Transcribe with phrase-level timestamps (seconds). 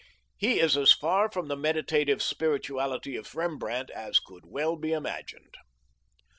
[0.35, 5.53] He is as far from the meditative spirituality of Rembrandt as could well be imagined.